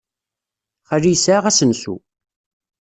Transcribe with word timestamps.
Xali 0.89 1.09
yesɛa 1.11 1.41
asensu. 1.49 1.95